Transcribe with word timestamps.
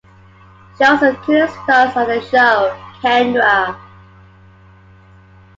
She 0.79 0.83
also 0.83 1.13
currently 1.13 1.47
stars 1.63 1.95
on 1.95 2.09
her 2.09 2.19
show, 2.23 2.75
"Kendra". 3.03 3.79